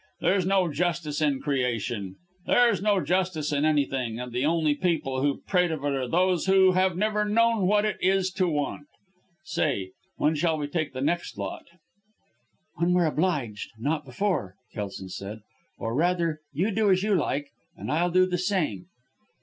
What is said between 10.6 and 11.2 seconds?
take the